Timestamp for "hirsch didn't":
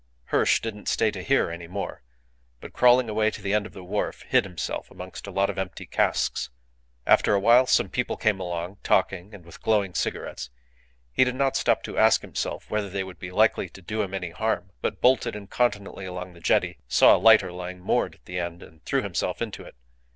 0.33-0.87